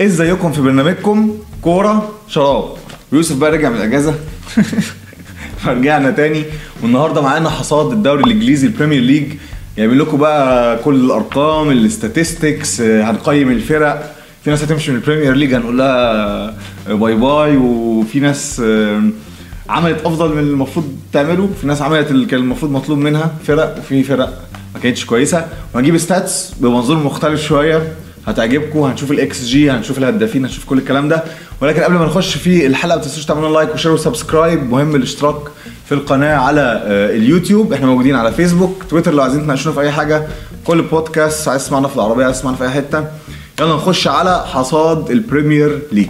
[0.00, 2.64] ازيكم في برنامجكم؟ كورة شراب.
[3.12, 4.14] يوسف بقى رجع من الإجازة.
[5.64, 6.44] فرجعنا تاني.
[6.82, 9.32] والنهاردة معانا حصاد الدوري الإنجليزي ال Premier League
[9.76, 14.14] جايبين لكم بقى كل الأرقام ال statistics هنقيم الفرق.
[14.44, 16.54] في ناس هتمشي من ال Premier League هنقول لها
[16.88, 18.62] bye bye وفي ناس
[19.68, 21.48] عملت أفضل من المفروض تعمله.
[21.60, 23.78] في ناس عملت اللي كان المفروض مطلوب منها فرق.
[23.78, 24.38] وفي فرق
[24.74, 25.46] ما كانتش كويسة.
[25.74, 27.92] وهنجيب stats بمنظور مختلف شوية.
[28.30, 31.24] هتعجبكم هنشوف الاكس جي هنشوف الهدافين هنشوف كل الكلام ده.
[31.60, 34.70] ولكن قبل ما نخش في الحلقة ما تنسوش تعملوا like و share و subscribe.
[34.70, 35.36] مهم الاشتراك
[35.86, 36.82] في القناة على
[37.14, 37.72] اليوتيوب.
[37.72, 39.14] إحنا موجودين على فيسبوك تويتر.
[39.14, 40.26] لو عايزين تناقشونا في أي حاجة
[40.64, 43.04] كل بودكاست عايز تسمعنا في العربية عايز تسمعنا في أي حتة.
[43.60, 46.08] يلا نخش على حصاد ال Premier League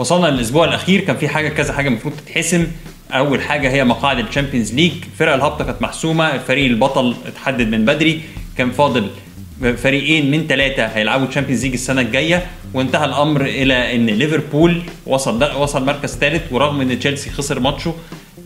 [0.00, 2.66] وصلنا للأسبوع الأخير كان في حاجة كذا حاجة المفروض تتحسم.
[3.12, 4.92] أول حاجة هي مقاعد ال Champions League.
[5.18, 8.20] فرق الهبطه كانت محسومة الفريق البطل اتحدد من بدري.
[8.56, 9.10] كان فاضل
[9.76, 12.46] فريقين من ثلاثة هيلعبوا Champions League السنة الجاية.
[12.74, 17.94] وانتهى الأمر إلى إن ليفربول وصل وصل مركز ثالث ورغم إن تشيلسي خسر ماتشه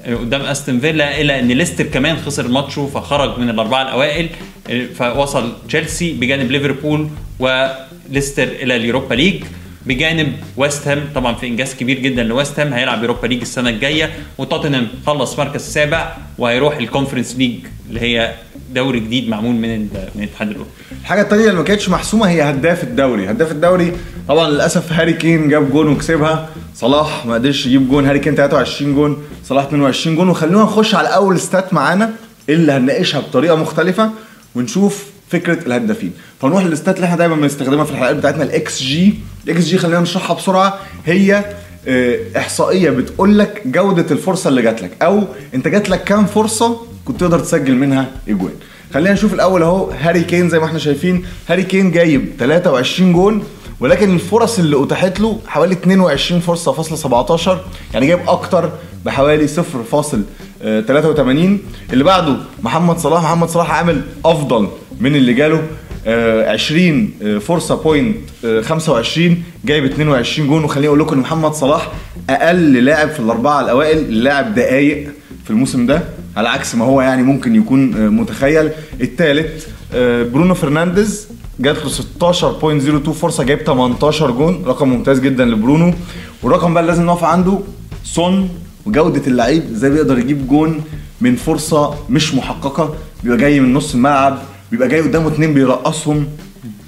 [0.06, 4.28] قدام أستون فيلا إلا إن ليستر كمان خسر ماتشه فخرج من الأربعة الأوائل.
[4.94, 9.44] فوصل تشيلسي بجانب ليفربول وليستر إلى ال Europa League.
[9.86, 11.08] بجانب ويست هام.
[11.14, 12.72] طبعا في إنجاز كبير جدا لويست هام.
[12.72, 18.34] هيلعب Europa League السنة الجاية وتوتنهام خلص مركز سابع وهيروح ال Conference League اللي هي
[18.74, 20.70] دوري جديد معمول من من الاتحاد الأوروبي.
[21.00, 23.92] الحاجة الثانية اللي ما كانتش محسومة هي هداف الدوري، هداف الدوري
[24.28, 28.94] طبعا للأسف هاري كين جاب جون وكسبها، صلاح ما قدرش يجيب جون، هاري كين 23
[28.94, 30.28] جون، صلاح 22 جون.
[30.28, 32.10] وخلونا نخش على اول stat معانا
[32.48, 34.10] اللي هنناقشها بطريقة مختلفة
[34.54, 36.12] ونشوف فكرة الهدافين.
[36.40, 40.00] فنروح لل stat اللي إحنا دايما بنستخدمها في الحلقات بتاعتنا ال xG ال xG خلينا
[40.00, 40.78] نشرحها بسرعة.
[41.06, 41.44] هي
[42.36, 47.20] إحصائية بتقول لك جودة الفرصة اللي جات لك أو أنت جات لك كام فرصة كنت
[47.20, 48.52] تقدر تسجل منها أجوان.
[48.94, 51.24] خلينا نشوف الأول أهو هاري كين زي ما إحنا شايفين.
[51.48, 53.44] هاري كين جايب 23 جون
[53.80, 58.70] ولكن الفرص اللي أتاحت له حوالي 22 فرصه فاصلة 17 يعني جايب أكتر
[59.04, 59.46] بحوالي
[60.64, 60.68] 0.83
[61.92, 63.22] اللي بعده محمد صلاح.
[63.22, 64.68] محمد صلاح عامل أفضل
[65.00, 65.62] من اللي جاله
[66.06, 67.10] 20
[67.40, 68.16] فرصة point
[68.62, 70.64] 25 جايب 22 جون.
[70.64, 71.92] وخليني أقول لكم إن محمد صلاح
[72.30, 75.08] أقل لاعب في الأربعة الأوائل لاعب دقايق
[75.44, 76.02] في الموسم ده
[76.36, 78.70] على عكس ما هو يعني ممكن يكون متخيل.
[79.00, 79.66] الثالث
[80.32, 81.28] برونو فرنانديز
[81.60, 84.62] جات له 16.02 فرصة جايب 18 جون.
[84.66, 85.94] رقم ممتاز جدا لبرونو.
[86.42, 87.58] والرقم بقى اللي لازم نقف عنده
[88.04, 88.48] سون
[88.86, 90.80] وجودة اللعيب إزاي بيقدر يجيب جون
[91.20, 94.38] من فرصة مش محققة بيبقى جاي من نص الملعب
[94.70, 96.26] بيبقى جاي قدامه اتنين بيرقصهم.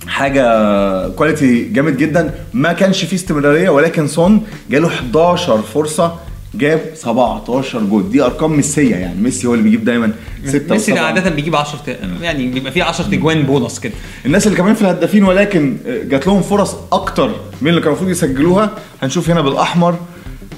[0.06, 2.34] حاجة quality جامد جدا.
[2.54, 6.14] ما كانش فيه استمرارية ولكن سون جاله 11 فرصة
[6.54, 9.20] جاب 17 جول دي أرقام ميسية يعني.
[9.20, 10.12] ميسي هو اللي بيجيب دايما
[10.46, 11.78] 6 ميسي عادة بيجيب 10
[12.22, 13.92] يعني بيبقى فيه 10 تجوان بونص كده.
[14.26, 17.30] الناس اللي كمان في الهدافين ولكن جات لهم فرص أكتر
[17.62, 18.70] من اللي كانوا المفروض يسجلوها
[19.02, 19.96] هنشوف هنا بالأحمر.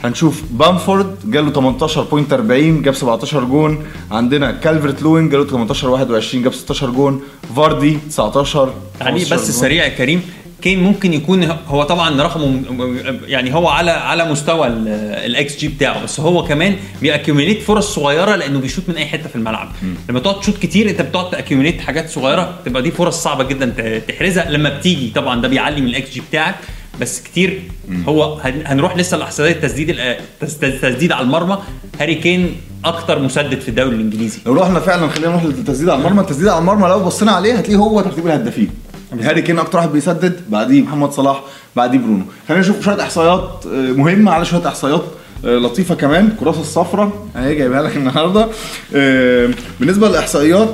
[0.05, 3.85] هنشوف بامفورد جاله 18.40 جاب 17 جون.
[4.11, 7.23] عندنا كالفرت لوين جاله 18 21 جاب 16 جون.
[7.57, 10.23] فاردي 19 تعليق بس سريع يا كريم
[10.63, 12.63] كين ممكن يكون هو طبعا رقمه
[13.27, 18.37] يعني هو على على مستوى الاكس جي بتاعه بس هو كمان بي accumulate فرص صغيرة
[18.37, 19.69] لأنه بيشوط من أي حتة في الملعب.
[19.83, 19.87] م.
[20.09, 23.99] لما تقعد تشوط كتير أنت بتقعد ت accumulate حاجات صغيرة تبقى دي فرص صعبة جدا
[24.09, 24.51] تحرزها.
[24.51, 26.55] لما بتيجي طبعا ده بيعلي من الاكس جي بتاعك.
[27.01, 27.63] بس كتير.
[28.09, 29.97] هو هنروح لسه لاحصائيات التسديد
[30.43, 31.59] التسديد على المرمى.
[32.01, 34.39] هاري كين أكتر مسدد في الدوري الإنجليزي.
[34.47, 36.21] لو رحنا فعلا خلينا نروح للتسديد على المرمى.
[36.21, 38.71] التسديد على المرمى لو بصينا عليه هتلاقيه هو ترتيب الهدافين
[39.21, 41.43] هاري كين أكتر واحد بيسدد بعديه محمد صلاح
[41.77, 42.25] بعديه برونو.
[42.49, 43.67] خلينا نشوف شوية إحصائيات
[43.97, 45.05] مهمة على شوية إحصائيات
[45.45, 46.27] لطيفة كمان.
[46.27, 48.49] الكراسه الصفراء أهي جايبها لك النهارده.
[49.81, 50.69] بالنسبة للإحصائيات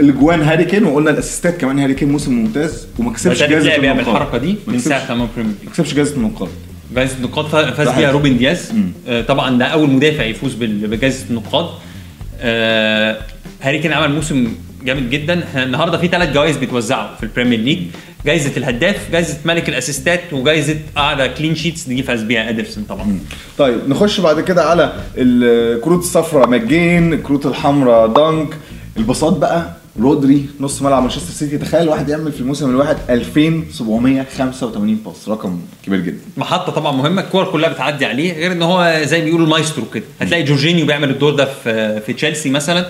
[0.00, 4.08] الجوان هاري كين وقلنا الأسيستات كمان هاري كين موسم ممتاز وما كسبش جائزة النقاط.
[4.08, 6.48] الحركة دي من ساعة ما ما كسبش جائزة النقاط.
[6.94, 8.72] جائزة النقاط فاز بيها روبن دياز.
[9.08, 11.70] آه طبعا ده أول مدافع يفوز بجائزة النقاط.
[12.40, 13.16] آه
[13.62, 14.52] هاري كين عمل موسم
[14.84, 15.62] جامد جدا.
[15.62, 17.78] النهارده في ثلاث جوائز بيتوزعوا في البريمير ليج.
[18.26, 23.18] جائزة الهداف جائزة ملك الأسيستات وجائزة أعلى clean sheets دي فاز بيها إدرسون طبعا.
[23.58, 28.48] طيب نخش بعد كده على الكروت الصفراء ماجين الكروت الحمراء دانك.
[28.96, 31.58] الباصات بقى رودري نص ملعب مانشستر سيتي.
[31.58, 36.18] تخيل واحد يعمل في الموسم الواحد 2785 باص رقم كبير جدا.
[36.36, 40.04] محطة طبعا مهمة الكور كلها بتعدي عليه غير إن هو زي بيقولوا المايسترو كده.
[40.20, 42.86] هتلاقي جورجينيو بيعمل الدور ده في في تشيلسي مثلا.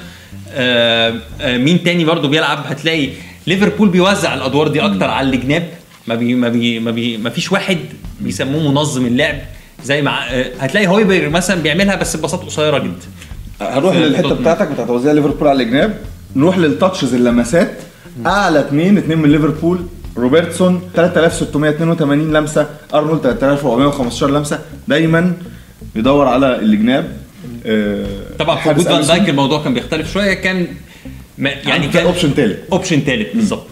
[0.53, 3.09] آآ آآ مين تاني برضو بيلعب؟ هتلاقي
[3.47, 5.69] ليفربول بيوزع الأدوار دي أكتر على الجناب.
[6.07, 7.79] ما بي ما بي ما, بي ما فيش واحد
[8.21, 9.37] بيسموه منظم اللعب
[9.85, 12.95] زي مع آه، هتلاقي هويبرج مثلا بيعملها بس بباصات قصيرة جدا.
[13.61, 14.35] هنروح للحتة.
[14.35, 15.99] بتاعتك بتاعت توزيع ليفربول على الجناب.
[16.37, 17.71] نروح لل touches اللمسات
[18.27, 19.79] أعلى اثنين اثنين من ليفربول
[20.17, 24.59] روبرتسون 3682 لمسة أرنولد 3415 لمسة.
[24.89, 25.33] دايما
[25.95, 27.17] بيدور على الجناب
[27.67, 28.07] آه،
[28.39, 29.07] طبعا في وجود فان.
[29.07, 30.67] دايك الموضوع كان بيختلف شوية كان
[31.39, 33.67] يعني كان كان option ثالث option ثالث بالظبط.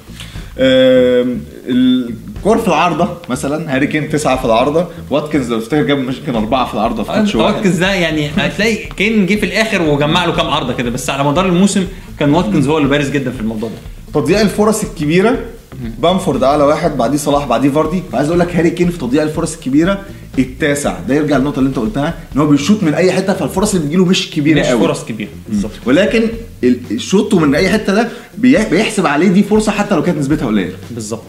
[2.38, 6.66] الكور في العارضة مثلا هاري كين تسعة في العارضة واتكنز لو تفتكر جاب ممكن أربعة
[6.66, 7.54] في العارضة في ماتش واحد.
[7.54, 11.24] واتكنز ده يعني هتلاقي كين جه في الآخر وجمع له كام عارضة كده بس على
[11.24, 11.86] مدار الموسم
[12.18, 14.20] كان واتكنز هو اللي بارز جدا في الموضوع ده.
[14.20, 15.38] تضييع الفرص الكبيرة
[15.98, 18.02] بامفورد أعلى واحد بعديه صلاح بعديه فاردي.
[18.12, 19.98] فعايز أقول لك هاري كين في تضييع الفرص الكبيرة
[20.38, 20.96] التاسع.
[21.08, 24.04] ده يرجع للنقطة اللي أنت قلتها إن هو بيشوط من أي حتة فالفرص اللي بتجيله
[24.04, 25.28] مش كبيرة مش قوي فرص كبيرة.
[25.48, 25.72] بالظبط.
[25.86, 26.22] ولكن
[26.96, 28.08] شوطه من أي حتة ده
[28.38, 30.72] بي- بيحسب عليه دي فرصة حتى لو كانت نسبتها قليلة.
[30.90, 31.22] بالظبط.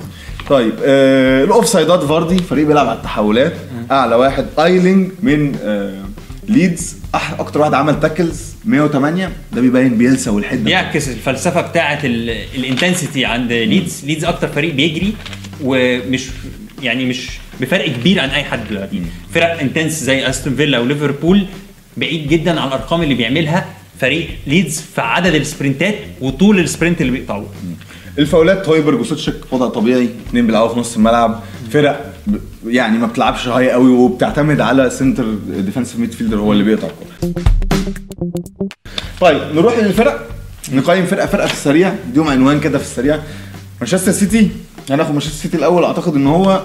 [0.50, 3.54] طيب آه الاوف سايدات فاردي فريق بيلعب على التحولات
[3.92, 6.04] أعلى واحد أيلينج من آه
[6.48, 6.98] ليدز.
[7.16, 10.64] أح أكتر واحد عمل tackles 108 ده بيبين بيلسا والحدة.
[10.64, 14.06] بيعكس الفلسفة بتاعه ال intensity عند ليدز.
[14.06, 15.14] ليدز أكتر فريق بيجري
[15.64, 16.28] ومش
[16.84, 17.30] يعني مش
[17.62, 19.02] بفرق كبير عن أي حد دلوقتي.
[19.34, 21.46] فرق intense زي أستون فيلا وليفربول
[21.98, 23.66] بعيد جدا عن الأرقام اللي بيعملها
[24.02, 27.48] فريق ليدز في عدد السبرنتات وطول ال sprint اللي بيقطعوه.
[28.20, 31.40] الفاولات هويبرج وسوتشيك وضع طبيعي اثنين بيلعبوا في نص الملعب.
[31.72, 32.14] فرق
[32.68, 37.34] يعني ما بتلعبش high قوي وبتعتمد على center defensive midfielder هو اللي بيقطع الكورة.
[39.22, 40.30] طيب نروح للفرق.
[40.74, 41.96] نقيم فرقة فرقة في السريع.
[42.10, 43.20] اديهم عنوان كده في السريع.
[43.82, 44.52] مانشستر سيتي
[44.90, 45.84] هناخد مانشستر سيتي الأول.
[45.84, 46.64] أعتقد إن هو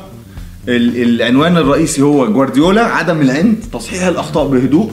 [0.68, 4.90] ال- العنوان الرئيسي هو جوارديولا عدم العند تصحيح الأخطاء بهدوء.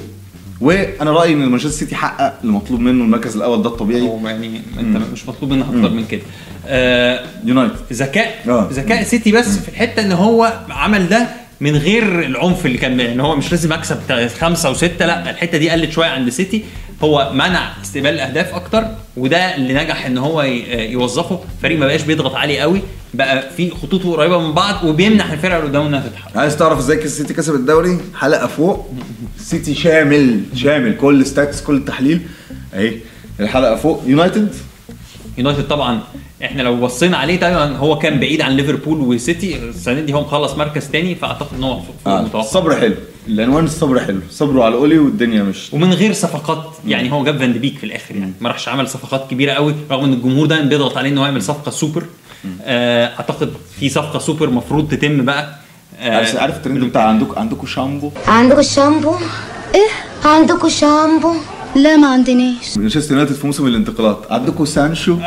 [0.61, 4.01] وأنا رأيي إن مانشستر سيتي حقق المطلوب منه المركز الأول ده الطبيعي.
[4.01, 6.21] هو يعني أنت مش مطلوب منك أكتر من كده.
[7.45, 8.35] يونايتد ذكاء.
[8.47, 8.69] آه.
[8.71, 11.27] ذكاء سيتي بس في الحتة إن هو عمل ده
[11.61, 13.97] من غير العنف اللي كان إن هو مش لازم أكسب
[14.39, 16.63] خمسة وستة لأ الحتة دي قلت شوية عند سيتي
[17.03, 18.83] هو منع استقبال الأهداف أكتر
[19.17, 21.39] وده اللي نجح إن هو ي- يوظفه.
[21.61, 22.81] فريق ما بقاش بيضغط عليه قوي
[23.13, 26.37] بقى في خطوطه قريبة من بعض وبيمنح الفرقة اللي قدامه إنها تتحرك.
[26.37, 28.91] عايز تعرف إزاي السيتي كسب الدوري؟ حلقة فوق.
[29.37, 32.21] سيتي شامل شامل كل stats كل التحليل
[32.73, 32.93] أهي
[33.39, 34.03] الحلقة فوق.
[34.07, 34.55] يونايتد
[35.37, 35.99] يونايتد طبعا
[36.45, 40.53] إحنا لو بصينا عليه طبعا هو كان بعيد عن ليفربول وسيتي السنة دي هو مخلص
[40.53, 42.19] مركز تاني فأعتقد إن هو آه.
[42.19, 42.95] المتوقع الصبر حلو
[43.27, 47.53] العنوان الصبر حلو صبروا على أولي والدنيا مش ومن غير صفقات يعني هو جاب فان
[47.53, 50.65] دي بيك في الآخر يعني ما راحش عمل صفقات كبيرة قوي رغم إن الجمهور دايما
[50.65, 52.03] بيضغط عليه إن هو يعمل صفقة سوبر
[52.63, 55.55] آه أعتقد في صفقة سوبر مفروض تتم بقى
[55.99, 59.15] آه عارف عارف الترند بتاع عندكم عندكم شامبو عندكم شامبو؟
[59.75, 59.89] إيه؟
[60.29, 61.33] عندكم شامبو؟
[61.75, 64.17] لا ما عندناش مانشستر يونايتد في موسم الانتقالات.
[64.31, 65.17] عندكم سانشو؟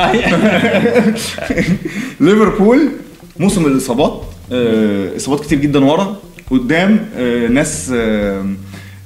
[2.20, 2.88] ليفربول
[3.40, 6.16] موسم الإصابات آه، إصابات كتير جدا ورا.
[6.50, 8.46] قدام آه، ناس آه،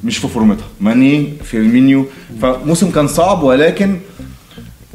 [0.04, 0.66] مش في فورمتها.
[0.80, 2.04] ماني فيرمينيو.
[2.42, 3.98] فموسم كان صعب ولكن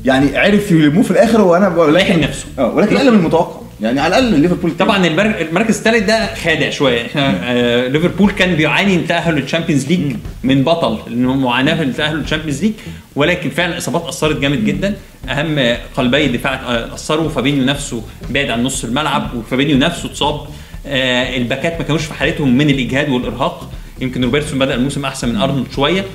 [0.06, 2.46] يعني عرف يلموه في الآخر وأنا ولكن لحق نفسه.
[2.60, 3.62] آه ولكن أقل من المتوقع.
[3.83, 7.06] يعني على الأقل ليفربول طبعا المر- المركز الثالث ده خادع شوية.
[7.06, 12.63] إحنا آه ليفربول كان بيعاني من التاهل للتشامبيونز ليج من بطل معاناة في التاهل للتشامبيونز
[12.63, 12.74] ليج
[13.15, 14.95] ولكن فعلا الاصابات أثرت جامد جدا.
[15.30, 20.39] أهم قلبي الدفاع آه، أثروا فابينيو نفسه بعد عن نص الملعب وفابينيو نفسه اتصاب.
[20.88, 23.71] آه الباكات ما كانوش في حالتهم من الإجهاد والإرهاق.
[24.01, 26.06] يمكن روبرتسون بدأ الموسم أحسن من أرنولد شوية.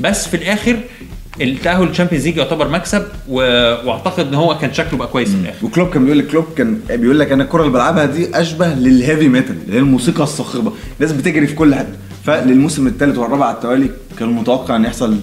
[0.00, 0.76] بس في الآخر
[1.40, 3.36] التأهل للتشامبيونز ليج يعتبر مكسب و...
[3.86, 5.66] وأعتقد إن هو كان شكله بقى كويس في الآخر.
[5.66, 8.89] وكلوب كان بيقول لك كلوب كان بيقول لك أنا الكرة اللي بلعبها دي أشبه لل
[8.89, 10.72] heavy metal اللي هي الموسيقى الصاخبة.
[11.00, 11.92] الناس بتجري في كل حتة.
[12.24, 15.16] فللموسم الثالث والرابع على التوالي كان متوقع إن يحصل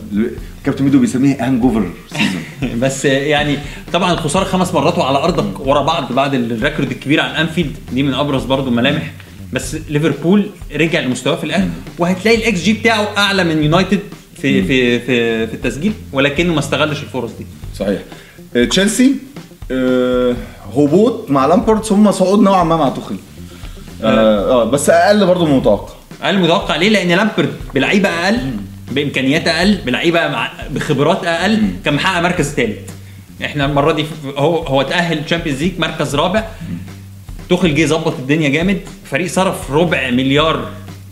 [0.65, 3.57] كابتن ميدو بيسميه هانج اوفر سيزون بس يعني
[3.93, 8.03] طبعا الخسارة خمس مرات وعلى أرضك ورا بعض بعد ال record الكبير عن أنفيلد دي
[8.03, 9.11] من أبرز برضو الملامح.
[9.53, 11.67] بس ليفربول رجع لمستواه في الآخر
[11.99, 13.99] وهتلاقي الاكس جي بتاعه أعلى من يونايتد
[14.41, 17.45] في في في في التسجيل ولكنه ما استغلش الفرص دي.
[17.75, 17.99] صحيح.
[18.55, 19.15] آه، تشيلسي
[19.71, 20.35] آه،
[20.75, 23.17] هبوط مع لامبارد ثم صعود نوعا ما مع توخيل.
[24.03, 24.61] آه.
[24.61, 28.39] آه، بس أقل برضه من المتوقع أقل متوقع ليه؟ لأن لامبارد بلعيبة أقل
[28.91, 30.21] بإمكانيات أقل بلعيبة
[30.69, 32.89] بخبرات أقل كان محقق مركز ثالث
[33.45, 36.43] إحنا المرة دي هو هو تأهل Champions League مركز رابع.
[37.49, 38.79] توخيل جه ظبط الدنيا جامد.
[39.11, 40.69] فريق صرف ربع مليار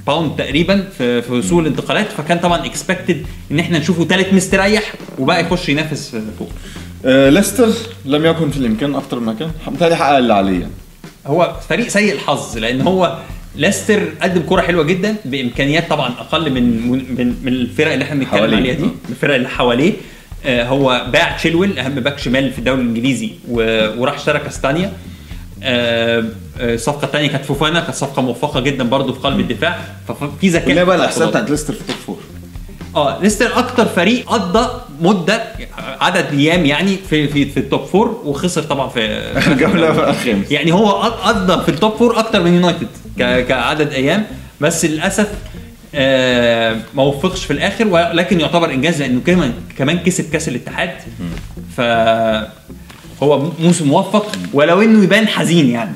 [0.07, 5.41] pound تقريبا في في سوق الانتقالات فكان طبعا expected إن إحنا نشوفه ثالث مستريح وبقى
[5.41, 6.49] يخش ينافس فوق.
[7.05, 7.69] آه، ليستر
[8.05, 9.51] لم يكن في الإمكان أكتر ما كان.
[9.67, 10.71] بالتالي حقق اللي عليه يعني.
[11.27, 13.17] هو فريق سيء الحظ لأن هو
[13.55, 18.55] ليستر قدم كرة حلوة جدا بإمكانيات طبعا أقل من من من الفرق اللي إحنا بنتكلم.
[18.55, 19.93] عليها دي من الفرق اللي حواليه.
[20.45, 24.93] آه، هو باع تشيلويل أهم back شمال في الدوري الإنجليزي وراح اشترى كاستانيا.
[25.63, 26.23] آه، آه،
[26.59, 29.79] الصفقه الثانية كانت فوفانا كانت صفقة موفقة جدا برضو في قلب الدفاع.
[30.07, 31.29] ففي ذكاء هي بقى الاحصائيه.
[31.29, 32.17] بتاعت ليستر في التوب فور
[32.95, 34.69] آه ليستر أكتر فريق قضى
[35.01, 35.43] مدة
[36.01, 40.51] عدد أيام يعني في في في ال top four وخسر طبعا في اخر جوله الخامس
[40.51, 42.87] يعني هو قضى في ال top four أكتر من يونايتد
[43.47, 44.25] كعدد أيام.
[44.61, 45.27] بس للأسف
[45.95, 50.89] آه ما وفقش في الآخر ولكن يعتبر إنجاز لأنه كمان كمان كسب كأس الاتحاد.
[51.77, 51.81] ف
[53.23, 55.91] هو موسم موفق ولو إنه يبان حزين يعني.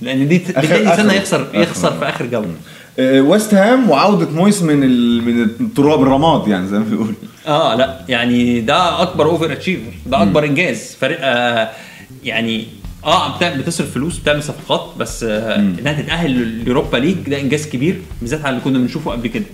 [0.00, 1.46] لأن دي تاني سنة يخسر.
[1.54, 2.54] يخسر في آخر جولة.
[2.98, 5.22] آه، ويست هام وعودة مويس من ال...
[5.24, 7.14] من التراب الرماد يعني زي ما بيقول
[7.46, 10.96] آه لا يعني ده أكبر overachiever ده أكبر إنجاز.
[11.00, 11.70] فريق آه
[12.24, 12.66] يعني
[13.04, 18.00] آه بتصرف فلوس بتعمل صفقات بس آه إنها تتأهل لل Europa League ده إنجاز كبير
[18.20, 19.44] بالذات على اللي كنا بنشوفه قبل كده.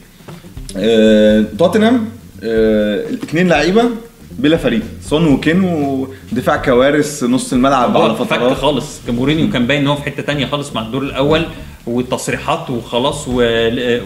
[0.76, 2.08] آه، توتنهام
[2.44, 3.84] آه، الاثنين لعيبة.
[4.38, 4.82] بلا فريق.
[5.02, 8.56] سون وكين ودفاع كوارث نص الملعب على هو فك فترات.
[8.56, 9.00] خالص.
[9.08, 11.44] مورينيو كان باين إن هو في حتة تانية خالص مع الدور الأول
[11.86, 13.32] والتصريحات وخلاص و-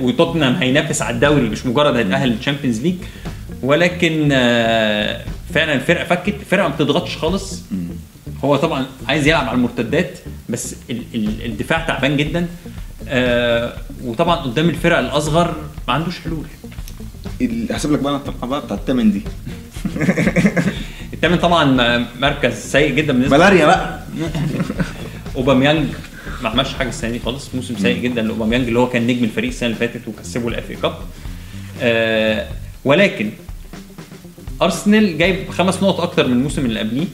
[0.07, 2.95] وتوتنهام هينافس على الدوري مش مجرد هيتأهل لل Champions League.
[3.62, 5.21] ولكن آه،
[5.55, 7.62] فعلا الفرقه فكت الفرقه ما بتضغطش خالص.
[8.45, 12.47] هو طبعا عايز يلعب على المرتدات بس ال- ال- الدفاع تعبان جدا.
[13.09, 13.73] آه،
[14.05, 15.55] وطبعا قدام الفرق الأصغر
[15.89, 16.45] ما عندوش حلول.
[17.71, 19.23] هسيب لك بقى أنا الطبقة بقى بتاعت الثامن دي.
[21.14, 21.64] الثامن طبعا
[22.21, 24.00] مركز سيء جدا بالنسبة ملاريا بقى.
[25.37, 25.87] أوباميانج
[26.43, 27.55] ما عملش حاجة السنة دي خالص.
[27.55, 30.76] موسم سيء جدا لأوباميانج اللي هو كان نجم الفريق السنة اللي فاتت وكسبه ال FA
[30.76, 30.95] Cup.
[31.83, 32.47] آه
[32.85, 33.31] ولكن
[34.62, 37.07] أرسنال جايب خمس نقط أكتر من الموسم اللي قبليه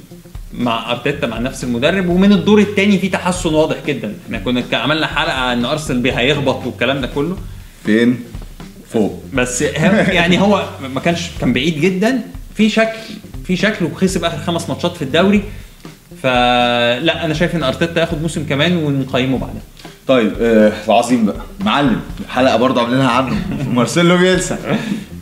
[0.55, 2.09] مع أرتيتا مع نفس المدرب.
[2.09, 4.15] ومن الدور الثاني في تحسن واضح جدا.
[4.27, 7.37] إحنا كنا عملنا حلقة إن أرسنال هيهبط والكلام ده كله.
[7.85, 8.21] فين؟
[8.92, 9.23] فوق.
[9.35, 10.64] بس يعني هو
[10.95, 12.21] ما كانش كان بعيد جدا.
[12.54, 12.99] في شكل
[13.45, 15.42] في شكل وخسب آخر خمس ماتشات في الدوري.
[16.23, 19.62] فلا أنا شايف إن أرتيتا ياخد موسم كمان ونقيمه بعدها.
[20.07, 21.37] طيب آه العظيم بقى.
[21.61, 23.37] معلم حلقة برضه عاملينها عنه
[23.75, 24.59] مارسيلو بيلسا.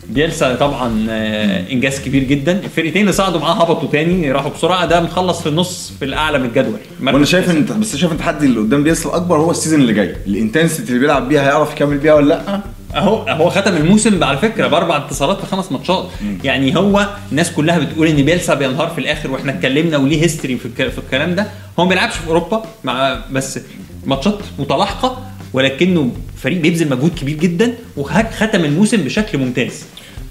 [0.09, 2.51] بيلسا طبعا آه، إنجاز كبير جدا.
[2.63, 4.85] الفرقتين اللي صعدوا معاه هبطوا تاني راحوا بسرعة.
[4.85, 6.79] ده مخلص في النص في الأعلى من الجدول.
[7.03, 10.15] وأنا شايف إن بس شايف التحدي اللي قدام بيلسا الأكبر هو ال season اللي جاي.
[10.27, 12.61] ال intensity اللي بيلعب بيها هيعرف يكمل بيها ولا لأ؟
[12.97, 16.05] اهو هو ختم الموسم على فكرة بأربع انتصارات في خمس ماتشات.
[16.43, 20.65] يعني هو الناس كلها بتقول إن بيلسا بينهار في الآخر وإحنا اتكلمنا وليه history في,
[20.65, 21.47] الك- في الكلام ده.
[21.79, 23.59] هو ما بيلعبش في أوروبا مع بس
[24.05, 25.17] ماتشات متلاحقة
[25.53, 26.11] ولكنه
[26.43, 29.83] فريق بيبذل مجهود كبير جدا وختم الموسم بشكل ممتاز.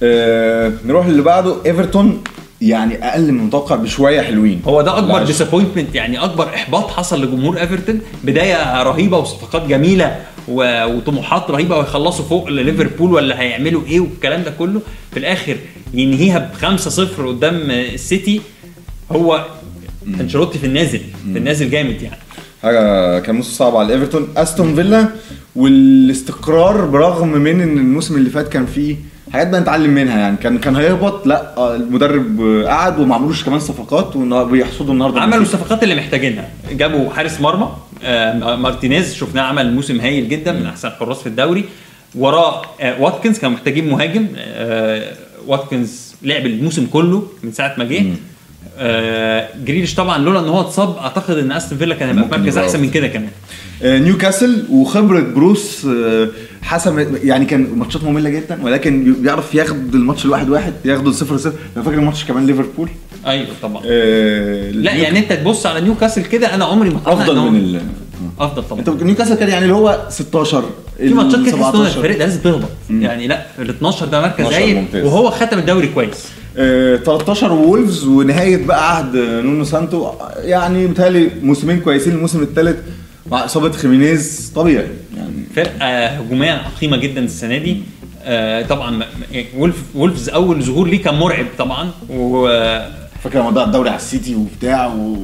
[0.03, 2.23] آه نروح اللي بعده إيفرتون
[2.61, 4.63] يعني أقل من المتوقع بشوية حلوين.
[4.67, 5.23] هو ده أكبر.
[5.25, 10.17] disappointment يعني أكبر إحباط حصل لجمهور إيفرتون بداية رهيبة وصفقات جميلة
[10.49, 14.81] و- وطموحات رهيبة ويخلصوا فوق ليفربول ولا هيعملوا إيه والكلام ده كله.
[15.13, 15.57] في الآخر
[15.95, 18.41] ينهيها ب 5-0 قدام السيتي.
[19.13, 19.45] هو
[20.21, 21.01] أنشيلوتي في النازل
[21.33, 22.17] في النازل جامد يعني.
[22.63, 24.29] حاجة كان موسم صعب على إيفرتون.
[24.37, 25.09] أستون فيلا
[25.57, 28.97] والإستقرار برغم من إن الموسم اللي فات كان فيه
[29.37, 30.37] حاجات بقى نتعلم منها يعني.
[30.37, 35.43] كان كان هيهبط لا آه، المدرب قعد وما عملوش كمان صفقات وبيحصدوا النهارده عملوا.
[35.43, 36.49] الصفقات اللي محتاجينها.
[36.73, 37.69] جابوا حارس مرمى
[38.05, 41.65] آه، مارتينيز شفناه عمل موسم هايل جدا من أحسن الحراس في الدوري.
[42.15, 44.27] وراه آه، واتكنز كانوا محتاجين مهاجم.
[45.47, 48.05] واتكنز لعب الموسم كله من ساعة ما جه.
[48.79, 52.59] آه، جريليش طبعا لولا إن هو اتصاب أعتقد إن أستون فيلا كان هيبقى في مركز
[52.59, 53.29] أحسن من كده كمان.
[53.83, 56.29] آه، نيوكاسل وخبرة بروس آه،
[56.63, 61.53] حسم يعني كان ماتشات مملة جدا ولكن بيعرف ياخد الماتش الواحد واحد ياخده صفر صفر.
[61.77, 62.89] لو فاكر الماتش كمان ليفربول.
[63.27, 63.83] أيوه طبعا.
[63.87, 67.81] آه، لا يعني أنت تبص على نيوكاسل كده أنا عمري ما أفضل من ال
[68.41, 68.81] أفضل طبعا.
[68.81, 70.65] أنت نيوكاسل كان يعني اللي هو 16
[70.99, 71.97] في ماتشات كده تحس ان 17.
[71.97, 72.69] الفريق ده لازم تهبط.
[72.91, 75.05] يعني لا ال 12 ده مركز 12 هايل ممتاز.
[75.05, 76.29] وهو ختم الدوري كويس.
[76.57, 80.13] 13 وولفز ونهاية بقى عهد نونو سانتو.
[80.37, 82.77] يعني بيتهيألي موسمين كويسين الموسم الثالث
[83.31, 84.87] مع إصابة خيمينيز طبيعي.
[85.17, 87.77] يعني فرقة هجوميا عقيمة جدا السنة دي.
[88.23, 89.05] آه طبعا
[89.57, 89.77] وولف...
[89.95, 91.91] وولفز أول ظهور ليه كان مرعب طبعا.
[92.11, 92.91] و آه،
[93.25, 95.17] فاكر لما ضيع الدوري على السيتي وبتاع و...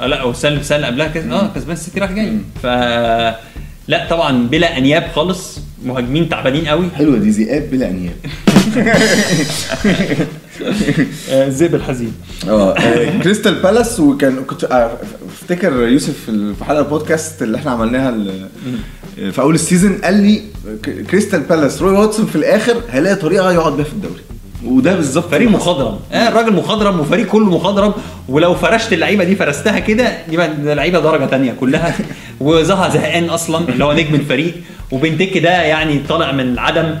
[0.00, 2.38] لا هو السنة السنة اللي قبلها آه كسبان السيتي راح جاي.
[2.62, 2.66] ف
[3.88, 5.60] لا طبعا بلا أنياب خالص.
[5.84, 6.86] مهاجمين تعبانين قوي.
[6.96, 8.14] حلوة دي ذئاب بلا انياب
[11.30, 12.12] الذئب الحزين.
[12.48, 14.90] آه آه، كريستال بالاس وكان كنت آه،
[15.42, 16.14] افتكر يوسف
[16.58, 18.48] في حلقة البودكاست اللي إحنا عملناها ال-
[19.32, 20.42] في أول السيزون قال لي
[21.10, 24.20] كريستال بالاس روي واتسون في الآخر هيلاقي طريقة يقعد بيها في الدوري.
[24.64, 25.30] وده بالظبط.
[25.30, 25.98] فريق مخضرم.
[26.12, 27.92] آه الراجل مخضرم وفريق كله مخضرم.
[28.28, 31.94] ولو فرشت اللعيبة دي فرستها كده يبقى ده لعيبة درجة تانية كلها.
[32.40, 34.54] وزها زهقان أصلا اللي هو نجم الفريق.
[34.90, 36.94] وبنتك ده يعني طالع من العدم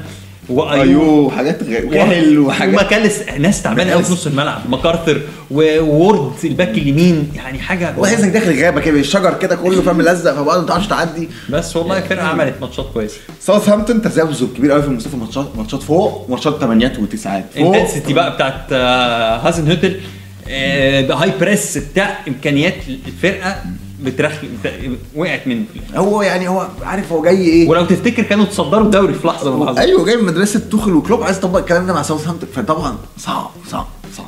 [0.48, 4.12] وايو أيوه حاجات غ- كاهل وحاجات ومكالس ناس تعبانة قوي في.
[4.12, 4.60] نص الملعب.
[4.70, 10.34] ماكارثر وورد الباك اليمين يعني حاجة وعايزك داخل غابة كده الشجر كده كله فاهم ملزق
[10.34, 11.28] في بعض ما تعرفش تعدي.
[11.50, 13.16] بس والله فرقة عملت ماتشات كويسة.
[13.40, 17.44] ساوثهامبتون تذبذب كبير قوي في المستوى ماتشات ماتشات فوق ماتشات ثمانيات وتسعات.
[17.58, 20.00] انتنسيتي بقى بتاعت آه، هازن هوتل
[20.48, 22.74] آه، هاي بريس بتاع إمكانيات
[23.06, 23.56] الفرقة.
[24.02, 24.32] بترخ
[24.64, 25.64] بت- وقعت منه.
[25.94, 29.62] هو يعني هو عارف هو جاي إيه؟ ولو تفتكر كانوا تصدروا الدوري في لحظة من
[29.62, 29.84] اللحظات.
[29.84, 32.48] أيوه جاي من مدرسة توخل وكلوب عايز يطبق الكلام ده مع ساوثهامبتون.
[32.54, 33.86] فطبعا صعب صعب
[34.16, 34.26] صعب.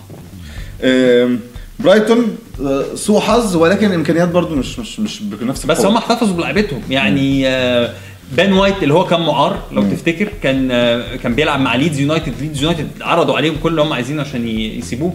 [1.80, 5.80] برايتون آه، سوء حظ ولكن إمكانيات برضو مش مش مش بنفس بس.
[5.84, 6.80] هم احتفظوا بلعبتهم.
[6.90, 7.94] يعني آه،
[8.36, 12.32] بن وايت اللي هو كان معار لو تفتكر كان آه، كان بيلعب مع ليدز يونايتد.
[12.40, 15.12] ليدز يونايتد عرضوا عليهم كل اللي هم عايزينه عشان يسيبوه.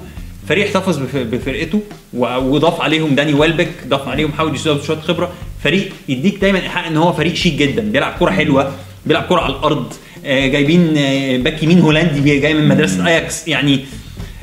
[0.50, 1.82] فريق احتفظ بف- بفرقته
[2.14, 5.30] وضاف عليهم داني ويلبك ضاف عليهم حاول يزود شوية خبرة
[5.64, 8.72] فريق يديك دايما إيحاء إن هو فريق شيك جدا بيلعب كوره حلوة
[9.06, 9.94] بيلعب كوره على الأرض
[10.26, 13.80] آه، جايبين آه، باك يمين هولندي جاي من مدرسة أياكس يعني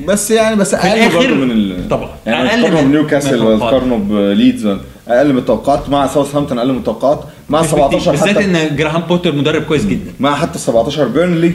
[0.07, 2.09] بس يعني بس أقل برضه من ال طبعا.
[2.25, 3.59] يعني تقارنوا من- التوقعات.
[3.59, 4.65] تقارنوا بليدز
[5.07, 8.25] أقل من التوقعات مع ساوثهامبتون أقل من التوقعات مع مش 17 بكتير.
[8.33, 11.53] بالذات إن جراهام بوتر مدرب كويس جدا مع حتى 17 بيرنلي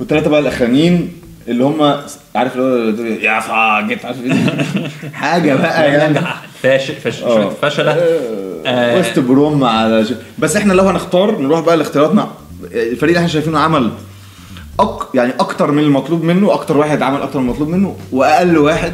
[0.00, 1.12] والثلاثه بقى الأخرانيين
[1.48, 1.96] اللي هم
[2.34, 4.32] عارف اللي هو يا فاجت عارف إيه؟
[5.20, 6.20] حاجة بقى يعني.
[6.62, 7.50] فاشل فاشل آه.
[7.62, 7.92] فشلة.
[8.66, 8.96] آه.
[8.96, 10.02] ويست بروم مع
[10.38, 12.28] بس إحنا لو هنختار نروح بقى لاختياراتنا.
[12.72, 13.90] الفريق اللي إحنا شايفينه عمل
[14.80, 14.98] أك...
[15.14, 18.92] يعني أكتر من المطلوب منه أكتر واحد عمل أكتر من المطلوب منه وأقل واحد.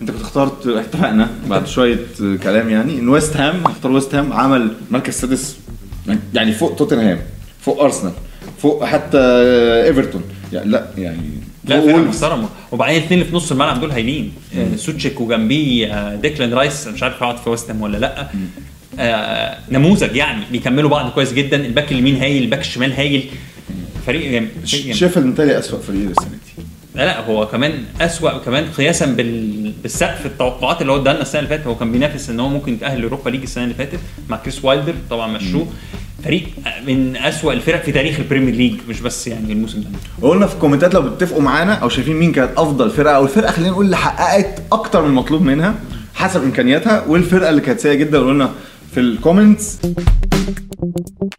[0.00, 1.98] أنت كنت اخترت اتفقنا بعد شوية
[2.42, 2.98] كلام يعني.
[2.98, 4.32] إن ويست هام اختار ويست هام.
[4.32, 5.56] عمل مركز سادس
[6.34, 7.18] يعني فوق توتنهام
[7.60, 8.12] فوق أرسنال
[8.62, 9.18] فوق حتى
[9.86, 10.22] إيفرتون.
[10.52, 11.30] يعني لا يعني
[11.64, 11.96] لا فرقة.
[11.96, 12.48] محترمة.
[12.72, 14.32] وبعدين الاثنين اللي في نص الملعب دول هايلين.
[14.56, 16.86] آه، سوتشيك وجنبيه آه، ديكلان رايس.
[16.88, 18.28] مش عارف هيقعد في ويست ولا لأ.
[18.98, 20.44] آه، نموذج يعني.
[20.52, 21.66] بيكملوا بعض كويس جدا.
[21.66, 23.30] الباك اليمين هايل الباك الشمال هايل.
[24.06, 24.96] فريق جامد فريق جامد.
[24.96, 26.62] شيفيلد متهيألي أسوأ فريق السنة دي؟
[26.94, 29.72] لا لا هو كمان أسوأ كمان قياسا بال...
[29.82, 31.66] بالسقف التوقعات اللي هو ادالنا السنة اللي فاتت.
[31.66, 34.94] هو كان بينافس إن هو ممكن يتأهل لأوروبا league السنة اللي فاتت مع كريس وايلدر
[35.10, 35.66] طبعا مشوه
[36.24, 36.42] فريق
[36.86, 39.86] من أسوأ الفرق في تاريخ البريمير ليج مش بس يعني الموسم ده.
[40.20, 43.70] وقلنا في الكومنتات لو بتتفقوا معانا أو شايفين مين كانت أفضل فرقة أو الفرقة خلينا
[43.70, 45.74] نقول اللي حققت أكتر من المطلوب منها
[46.14, 48.50] حسب إمكانياتها والفرقة اللي كانت سيئة جدا قلنا
[48.94, 49.78] في ال comments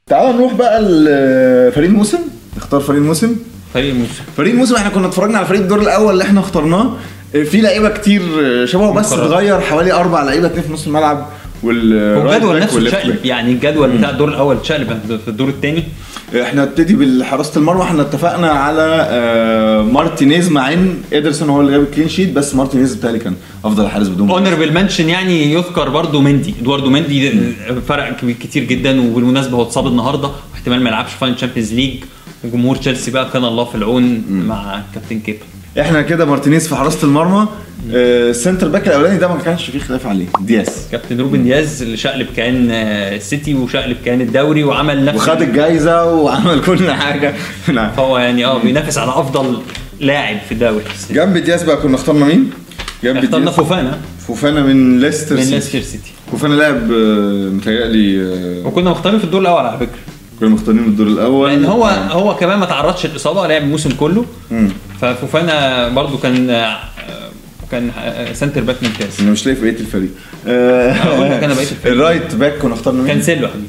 [0.08, 2.20] تعالوا نروح بقى لفريق الموسم.
[2.58, 3.36] نختار فريق الموسم
[3.74, 4.24] فريق الموسم.
[4.38, 6.94] فريق الموسم إحنا كنا اتفرجنا على فريق الدور الأول اللي إحنا اخترناه.
[7.32, 8.22] في لعيبة كتير
[8.66, 9.14] شبهه بس.
[9.14, 11.28] اتغير حوالي أربع لعيبة اتنين في نص الملعب.
[11.64, 13.26] وال right back هو الجدول نفسه اتشقلب.
[13.26, 15.84] يعني الجدول بتاع الدور الأول اتشقلب في الدور الثاني
[16.42, 17.84] إحنا نبتدي بالحراسة المرمى.
[17.84, 22.56] إحنا اتفقنا على آه، مارتينيز مع إن ادرسون هو اللي جاب ال clean sheet بس
[22.56, 24.30] مارتينيز بتاعي كان أفضل حارس بدون.
[24.30, 26.54] honorable mention يعني يذكر برضو مندي.
[26.62, 27.32] إدواردو مندي
[27.88, 30.30] فرق كتير جدا وبالمناسبة هو اتصاب النهارده.
[30.52, 31.94] واحتمال ما يلعبش final Champions League
[32.44, 35.40] وجمهور تشيلسي بقى كان الله في العون مع كابتن كيبا
[35.80, 37.48] إحنا كده مارتينيز في حراسة المرمى.
[37.94, 40.26] آه، ال center back الأولاني ده ما كانش فيه خلاف عليه.
[40.42, 45.42] دياس كابتن روبن دياس اللي شقلب كان آه، السيتي وشقلب كان الدوري وعمل نفس وخد
[45.42, 47.34] الجايزة وعمل كل حاجة.
[47.74, 47.92] نعم.
[47.92, 49.62] فهو يعني آه بينافس على أفضل
[50.00, 50.84] لاعب في الدوري.
[51.12, 52.50] جنب دياس بقى كنا اخترنا مين؟
[53.04, 54.00] جنب اخترنا فوفانا.
[54.28, 55.42] فوفانا من ليستر من.
[55.42, 56.12] ليستر سيتي.
[56.32, 60.00] فوفانا لاعب آه، متهيألي آه، وكنا مختارين في الدور الأول على فكرة.
[60.40, 61.50] كنا مختارين الدور الأول.
[61.50, 62.12] لأن هو آه.
[62.12, 64.26] هو كمان ما تعرضش الاصابه لعب الموسم كله.
[64.52, 64.70] مم.
[65.04, 66.66] ففوفانا برضو كان
[67.72, 67.92] كان
[68.34, 69.22] center back ممتاز.
[69.22, 70.10] أنا مش لاقي في بقية الفريق.
[70.48, 71.94] أنا بقية الفريق.
[71.94, 73.68] ال right back كنا اخترنا مين؟ كانسيلو يا حبيبي.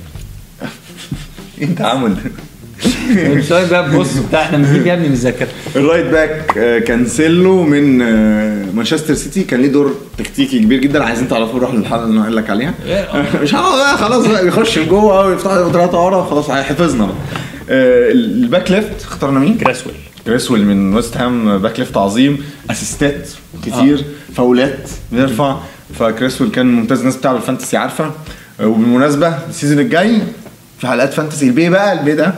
[1.60, 2.20] إيه التعامل ده؟
[3.32, 5.48] السؤال بقى بص بتاع إحنا بنجيب يا ابني من الذاكرة.
[5.76, 9.44] ال right back آه، كانسيلو من آه، مانشستر سيتي.
[9.44, 11.04] كان ليه دور تكتيكي كبير جدا.
[11.04, 12.74] عايزين تعرفوا نروح للحلقة اللي أنا قايل لك عليها.
[13.42, 17.14] مش هنقعد بقى خلاص بقى يخش لجوه ويفتح ثلاثة ورا خلاص حفظنا بقى.
[17.70, 19.94] آه، ال back left اخترنا مين؟ كريسويل
[20.26, 23.28] كريسويل من ويست هام back left عظيم assist ات
[23.66, 24.04] كتير
[24.36, 25.56] فاولات بيرفع
[25.98, 28.10] فكريسويل كان ممتاز الناس بتاع ال fantasy عارفة.
[28.60, 30.18] آه، وبالمناسبة ال season الجاي
[30.78, 32.34] في حلقات fantasy البي بقى البي ده.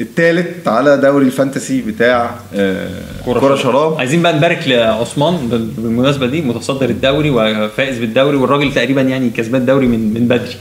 [0.00, 2.88] التالت على دوري ال fantasy بتاع آه،
[3.24, 3.98] كرة شراب.
[3.98, 9.60] عايزين بقى نبارك لعثمان بال- بالمناسبة دي متصدر الدوري وفائز بالدوري والراجل تقريبا يعني كسبان
[9.60, 10.56] الدوري من من بدري.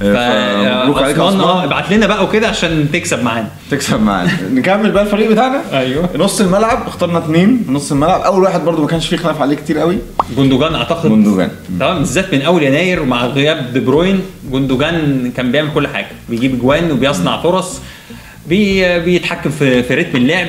[0.00, 1.40] فمبروك عليك عثمان.
[1.40, 3.48] آه ابعت لنا بقى وكده عشان تكسب معانا.
[3.70, 4.30] تكسب معانا.
[4.52, 5.60] نكمل بقى الفريق بتاعنا.
[5.72, 6.08] أيوه.
[6.16, 8.20] نص الملعب اخترنا اثنين نص الملعب.
[8.20, 9.98] أول واحد برضو ما كانش فيه خلاف عليه كتير قوي.
[10.36, 11.08] جوندوجان أعتقد.
[11.08, 11.50] جوندوجان.
[11.80, 16.08] طبعا بالذات من أول يناير ومع غياب دي بروين جوندوجان كان بيعمل كل حاجة.
[16.28, 17.80] بيجيب أجوان وبيصنع فرص.
[18.48, 20.46] بي بيتحكم في في رتم اللعب.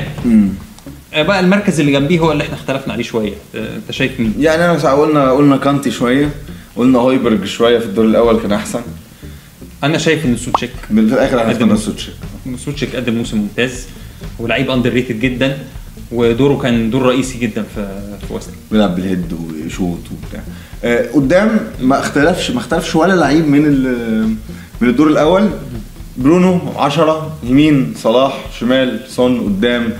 [1.13, 3.33] آه، بقى المركز اللي جنبيه هو اللي إحنا اختلفنا عليه شوية.
[3.55, 6.29] آه، انت شايف مين؟ يعني أنا قلنا قلنا كانتي شوية.
[6.75, 8.81] قلنا هويبرج شوية في الدور الأول كان أحسن.
[9.83, 11.51] أنا شايف إن سوتشيك من الآخر إحنا قدم.
[11.51, 12.11] اخترنا سوتشي
[12.65, 13.85] سوتشيك قدم موسم ممتاز
[14.39, 15.57] ولعيب underrated جدا
[16.11, 20.41] ودوره كان دور رئيسي جدا في في وست بيلعب بال head وشوط وبتاع.
[20.83, 23.61] آه، قدام ما اختلفش ما اختلفش ولا لعيب من
[24.81, 25.49] من الدور الأول.
[26.17, 29.93] برونو 10 يمين صلاح شمال سون قدام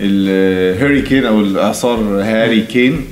[0.00, 3.04] الهاري كين أو الإعصار هاري كين.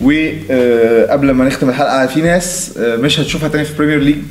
[0.00, 4.22] وقبل ما نختم الحلقة في ناس آه، مش هتشوفها تاني في بريمير ليج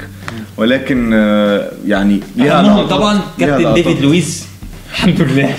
[0.57, 3.73] ولكن آه، يعني ليها طبعا كابتن.
[3.73, 4.47] ديفيد لويس
[4.91, 5.55] الحمد لله.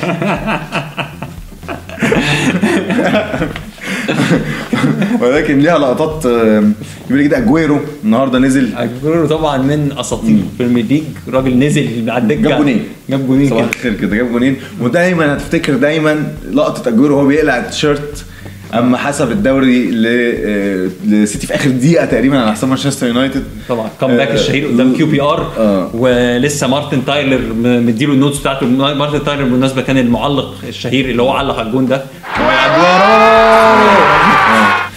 [5.21, 6.65] ولكن ليها لقطات آه،
[7.09, 8.71] كبيره جدا أجويرو النهارده نزل.
[8.77, 12.85] أجويرو طبعا من أساطير البريمير ليج راجل نزل على الدكه جاب جونين.
[13.11, 14.57] جاب جونين صباح الخير كده جاب جونين.
[14.81, 18.25] ودايما هتفتكر دايما لقطة أجويرو وهو بيقلع التيشيرت.
[18.75, 23.45] أما حسم الدوري ل- آه، لسيتي في آخر دقيقة تقريبا على حساب مانشستر يونايتد.
[23.69, 25.53] طبعا comeback آه، الشهير قدام QPR.
[25.59, 25.91] آه.
[25.95, 27.41] ولسه مارتن تايلر
[27.81, 28.67] مديله ال notes بتاعته.
[28.67, 32.03] مارتن تايلر بالمناسبة كان المعلق الشهير اللي هو علق على الجون ده.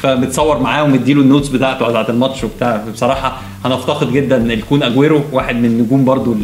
[0.01, 2.84] فمتصور معاه ومديله ال notes بتاعته بتاعت الماتش وبتاع.
[2.93, 6.36] بصراحة هنفتقد جدا يكون أجويرو واحد من نجوم برضو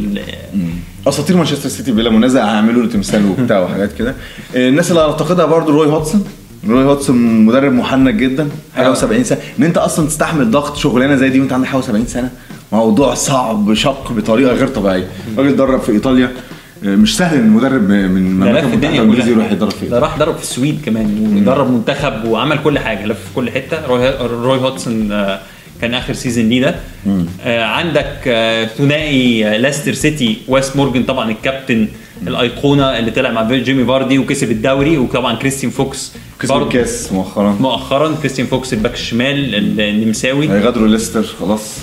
[1.08, 4.16] أساطير مانشستر سيتي بلا منازع هيعملوا له تمثال وبتاع وحاجات كده.
[4.56, 6.26] آه، الناس اللي هنفتقدها برضو روي هودسون
[6.70, 8.94] روي هودسون مدرب محنك جدا حاجة آه.
[8.96, 9.38] و70 سنة.
[9.60, 12.30] إن أنت أصلا تستحمل ضغط شغلانة زي دي وأنت عندك حاجة و70 سنة؟
[12.72, 15.08] موضوع صعب شاق بطريقة غير طبيعية.
[15.38, 16.32] راجل درب في إيطاليا
[16.86, 19.28] آه، مش سهل إن المدرب من المملكه المتحده كلها.
[19.28, 23.18] يروح يدرب في ده راح درب في السويد كمان ودرب منتخب وعمل كل حاجة لف
[23.18, 23.86] في كل حتة.
[23.88, 25.40] روي, روي هودسون آه،
[25.82, 26.76] كان آخر season ليه ده.
[27.64, 28.18] عندك
[28.78, 31.88] ثنائي لاستر سيتي ويس مورجان طبعا الكابتن.
[32.28, 37.58] الايقونه اللي طلع مع جيمي فاردي وكسب الدوري وطبعا كريستيان فوكس كسب الكاس مؤخرا.
[37.60, 38.16] مؤخرا.
[38.22, 40.50] كريستيان فوكس الباك الشمال النمساوي.
[40.50, 41.78] هيغادروا ليستر خلاص.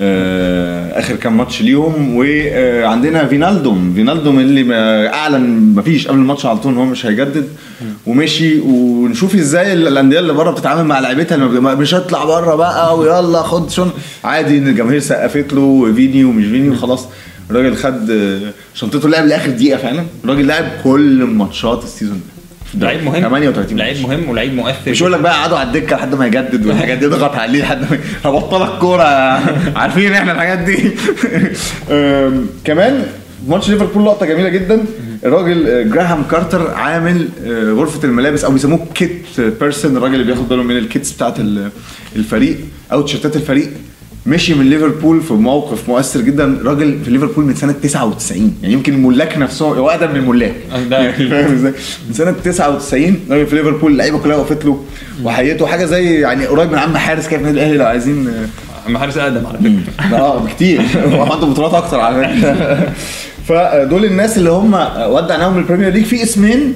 [0.00, 3.92] آه، آخر كام ماتش ليهم وعندنا فينالدوم.
[3.94, 7.48] فينالدوم اللي ما أعلن مفيش قبل الماتش على طول إن هو مش هيجدد.
[8.06, 8.60] ومشي.
[8.60, 11.36] ونشوف إزاي الأندية اللي بره بتتعامل مع لعيبتها.
[11.74, 13.90] مش هطلع بره بقى ويلا خد شن.
[14.24, 17.06] عادي إن الجماهير سقفت له فينالدوم مش فينالدوم خلاص.
[17.50, 18.10] الراجل خد
[18.74, 20.04] شنطته لعب لآخر دقيقة فعلا.
[20.24, 22.20] الراجل لعب كل ماتشات ال season
[22.74, 22.86] ده.
[22.86, 23.20] لعيب مهم.
[23.22, 24.02] 38 لعيب.
[24.02, 24.90] مهم ولعيب مؤثر.
[24.90, 27.80] مش يقول لك بقى قعدوا على الدكة لحد ما يجدد والحاجات دي اضغط عليه لحد
[27.80, 29.02] ما هبطلك كورة.
[29.80, 30.90] عارفين إحنا الحاجات دي.
[32.64, 33.06] كمان
[33.48, 34.84] ماتش ليفربول لقطة جميلة جدا.
[35.24, 39.22] الراجل آه، جراهام كارتر عامل آه، غرفة الملابس أو بيسموه kit
[39.60, 41.70] person الراجل اللي بياخد باله من ال kits بتاعت ال-
[42.16, 42.56] الفريق
[42.92, 43.70] أو تيشيرتات الفريق.
[44.28, 46.58] مشي من ليفربول في موقف مؤثر جدا.
[46.64, 50.54] راجل في ليفربول من سنة 99 يعني يمكن الملاك نفسهم هو أقدم من الملاك.
[50.72, 51.30] آه، أكيد.
[51.30, 51.72] فاهم إزاي؟
[52.08, 54.84] من سنة 99 راجل في ليفربول اللعيبة كلها وقفت له
[55.24, 58.28] وحيته حاجة زي يعني قريب من عم حارس كده في النادي الأهلي لو عايزين
[58.86, 60.16] عم حارس آدم على فكرة.
[60.18, 60.80] آه بكتير.
[61.12, 62.92] وعنده بطولات أكتر على فكرة.
[63.48, 64.74] فدول الناس اللي هم
[65.08, 66.74] ودعناهم من البريمير ليج في اسمين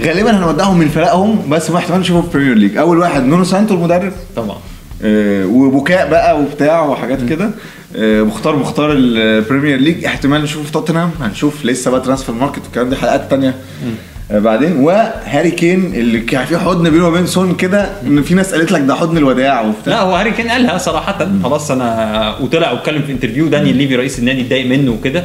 [0.00, 3.74] غالبا هنودعهم من فرقهم بس ما احتمال نشوفهم في البريمير ليج أول واحد نونو سانتو
[3.74, 4.12] المدرب.
[4.36, 4.56] طبعا.
[4.56, 4.58] آه،
[5.04, 7.50] وبكاء بقى وبتاع وحاجات كده.
[7.96, 12.90] آه، محتار محتار البريمير ليج احتمال نشوف في توتنهام هنشوف لسه بقى transfer market والكلام
[12.90, 13.54] ده حلقات تانية.
[14.30, 14.76] آه، بعدين.
[14.76, 18.80] وهاري كين اللي كان في حضن بينه وبين سون كده إن في ناس قالت لك
[18.80, 19.92] ده حضن الوداع وبتاع.
[19.94, 21.28] لا هو هاري كين قالها صراحة.
[21.44, 25.24] خلاص أنا وطلع واتكلم في interview دانيال ليفي رئيس النادي اتضايق منه وكده.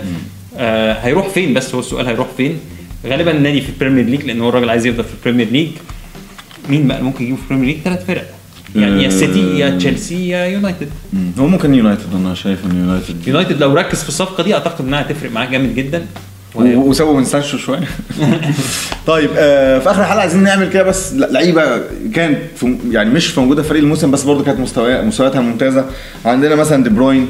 [0.58, 2.60] آه هيروح فين؟ بس هو السؤال هيروح فين؟
[3.06, 5.70] غالبا النادي في البريمير ليج لأن هو الراجل عايز يفضل في البريمير ليج
[6.70, 8.37] مين بقى ممكن يجيبه في البريمير ليج ثلاث فرق.
[8.76, 9.12] يعني يا آه.
[9.12, 10.90] سيتي يا تشيلسي يا يونايتد.
[11.40, 13.28] هو ممكن يونايتد أنا شايف إن يونايتد.
[13.28, 16.06] يونايتد لو ركز في الصفقة دي أعتقد إنها هتفرق معاه جامد جدا.
[16.56, 17.88] وهي- و- وسابوا من سانشو شوية.
[19.08, 21.82] طيب آه في آخر الحلقة عايزين نعمل كده بس لعيبة
[22.14, 25.86] كانت في يعني مش في موجودة في فريق الموسم بس برضه كانت مستوى مستوياتها ممتازة.
[26.26, 27.28] عندنا مثلا دي بروين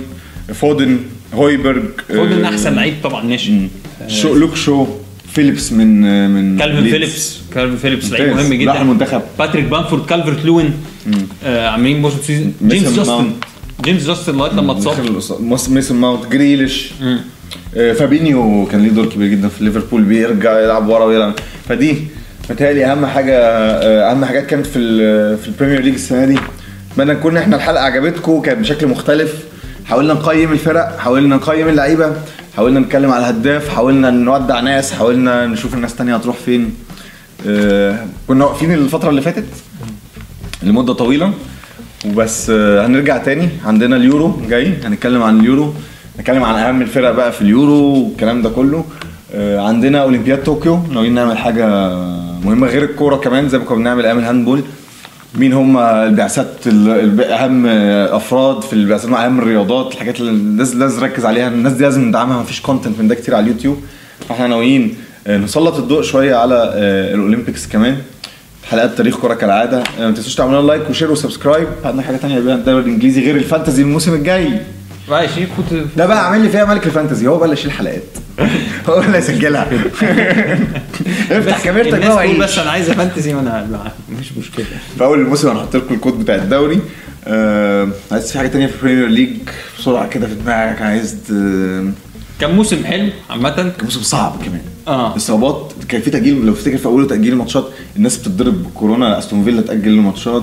[0.53, 0.99] فودن
[1.33, 3.51] هويبرج فودن آه، أحسن لعيب طبعا ناشئ
[4.07, 4.87] شو لوك شو.
[5.37, 6.83] فيليبس من من كالفن.
[6.83, 7.39] فيليبس.
[7.53, 8.27] كالفن فيليبس لعيب.
[8.27, 9.21] مهم راح جدا المنتخب.
[9.39, 10.73] باتريك بامفورد كالفرت لوين
[11.45, 13.31] آه عاملين موسم season جيمس جاستن.
[13.81, 15.69] جيمس جاستن لغاية لما اتصاب.
[15.69, 16.91] ميسون ماونت جريليش.
[17.77, 21.33] آه، فابينيو كان ليه دور كبير جدا في ليفربول بيرجع يلعب ورا ويلعب.
[21.69, 21.95] فدي
[22.49, 24.79] متهيألي أهم حاجة آه، أهم حاجات كانت في
[25.37, 26.37] في البريمير ليج السنة دي.
[26.91, 29.33] اتمنى نكون إحنا الحلقة عجبتكم كانت بشكل مختلف.
[29.85, 32.13] حاولنا نقيم الفرق حاولنا نقيم اللعيبة.
[32.57, 36.73] حاولنا نتكلم على الهداف حاولنا نودع ناس حاولنا نشوف الناس تانية هتروح فين.
[37.47, 39.45] آه، كنا واقفين الفترة اللي فاتت
[40.63, 41.33] لمدة طويلة.
[42.05, 44.73] وبس آه، هنرجع تاني عندنا اليورو جاي.
[44.83, 45.73] هنتكلم عن اليورو
[46.19, 48.85] نتكلم عن أهم الفرق بقى في اليورو والكلام ده كله.
[49.33, 51.65] آه، عندنا أولمبياد طوكيو ناويين نعمل حاجة
[52.45, 54.63] مهمة غير الكورة كمان زي ما كنا بنعمل أيام الهاندبول.
[55.35, 57.65] مين هم البعثات ال- الب- أهم
[58.15, 62.41] أفراد في البعثات أهم الرياضات الحاجات اللي الناس لازم نركز عليها الناس دي لازم ندعمها
[62.41, 63.77] مفيش content من ده كتير على اليوتيوب.
[64.29, 64.95] فإحنا ناويين
[65.27, 67.97] آه، نسلط الضوء شوية على آه، ال Olympics كمان.
[68.69, 69.77] حلقات تاريخ كوره كالعادة.
[69.99, 71.67] آه، ما تنسوش تعملوا like و share و subscribe.
[71.85, 74.59] عندنا حاجة تانية بقى الدوري الانجليزي غير ال fantasy الموسم الجاي.
[75.35, 78.03] شيء كنت ده بقى عامل لي فيها ملك ال fantasy هو بقى اللي يشيل حلقات
[78.89, 79.67] هو اللي يسجلها
[81.31, 82.37] افتح كاميرتك بقى وعيش.
[82.37, 84.65] بس أنا عايزه fantasy وأنا مفيش مشكلة.
[84.97, 86.79] في أول الموسم هنحط لكم الكود بتاع الدوري.
[87.27, 89.29] آه عايز في حاجة تانية في البريمير ليج
[89.79, 91.15] بسرعة كده في دماغك عايز
[92.41, 93.49] كان موسم حلو عامة.
[93.55, 94.61] كان موسم صعب كمان.
[94.87, 95.11] آه.
[95.11, 99.61] الاصابات كان في تأجيل لو تفتكر في اوله تأجيل الماتشات الناس بتتضرب بالكورونا أستون فيلا
[99.61, 100.41] تأجل الماتشات.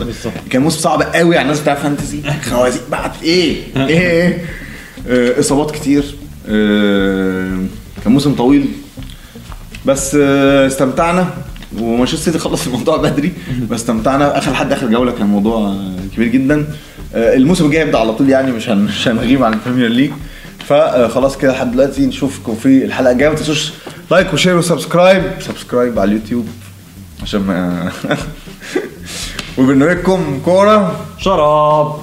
[0.51, 4.45] كان موسم صعب قوي على الناس بتاع fantasy خوازيق بعد إيه؟ إيه؟ إيه؟
[5.09, 6.05] آه، إصابات كتير.
[6.49, 7.59] آه،
[8.05, 8.67] كان موسم طويل.
[9.87, 11.27] بس آه، استمتعنا.
[11.81, 13.33] ومانشستر سيتي خلص الموضوع بدري.
[13.71, 14.39] بس استمتعنا.
[14.39, 15.77] آخر لحد آخر جولة كان موضوع
[16.17, 16.67] كبير جدا.
[17.15, 20.11] الموسم الجاي هيبدأ على طول يعني مش مش هنغيب عن البريمير ليج
[20.69, 23.29] فخلاص كده لحد دلوقتي نشوفكم في الحلقة الجاية.
[23.29, 23.73] ما تنسوش
[24.11, 26.49] like و share و subscribe subscribe على اليوتيوب
[27.23, 27.93] عشان ما
[29.59, 31.97] وبرنامجكم كوره شراب